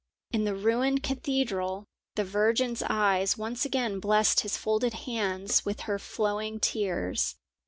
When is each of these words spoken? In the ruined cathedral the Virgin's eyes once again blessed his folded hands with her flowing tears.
In 0.31 0.45
the 0.45 0.55
ruined 0.55 1.03
cathedral 1.03 1.85
the 2.15 2.23
Virgin's 2.23 2.81
eyes 2.81 3.37
once 3.37 3.65
again 3.65 3.99
blessed 3.99 4.39
his 4.39 4.57
folded 4.57 4.93
hands 5.05 5.63
with 5.63 5.81
her 5.81 5.99
flowing 5.99 6.59
tears. 6.59 7.35